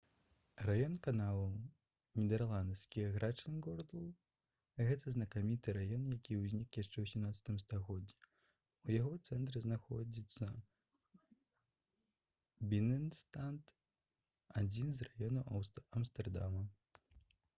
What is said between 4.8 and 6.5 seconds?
гэта знакаміты раён які